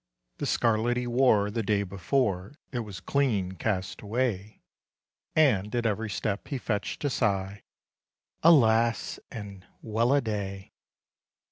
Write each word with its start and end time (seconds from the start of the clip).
The 0.39 0.47
scarlet 0.47 0.97
he 0.97 1.05
wore 1.05 1.51
the 1.51 1.61
day 1.61 1.83
before 1.83 2.55
It 2.71 2.79
was 2.79 2.99
clean 2.99 3.51
cast 3.51 4.01
away; 4.01 4.63
And 5.35 5.75
at 5.75 5.85
every 5.85 6.09
step 6.09 6.47
he 6.47 6.57
fetched 6.57 7.03
a 7.05 7.09
sigh 7.11 7.61
"Alas! 8.41 9.19
and 9.29 9.63
a 9.63 9.67
well 9.83 10.11
a 10.13 10.19
day!" 10.19 10.73